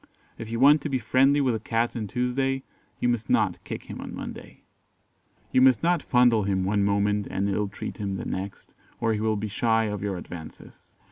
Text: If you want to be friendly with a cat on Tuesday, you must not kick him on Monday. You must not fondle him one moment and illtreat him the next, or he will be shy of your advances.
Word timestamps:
If 0.39 0.49
you 0.49 0.59
want 0.59 0.81
to 0.81 0.89
be 0.89 0.97
friendly 0.97 1.41
with 1.41 1.53
a 1.53 1.59
cat 1.59 1.95
on 1.95 2.07
Tuesday, 2.07 2.63
you 2.99 3.07
must 3.07 3.29
not 3.29 3.63
kick 3.63 3.83
him 3.83 4.01
on 4.01 4.15
Monday. 4.15 4.63
You 5.51 5.61
must 5.61 5.83
not 5.83 6.01
fondle 6.01 6.41
him 6.41 6.65
one 6.65 6.83
moment 6.83 7.27
and 7.29 7.47
illtreat 7.47 7.97
him 7.97 8.15
the 8.15 8.25
next, 8.25 8.73
or 8.99 9.13
he 9.13 9.19
will 9.19 9.35
be 9.37 9.47
shy 9.47 9.83
of 9.83 10.01
your 10.01 10.17
advances. 10.17 10.95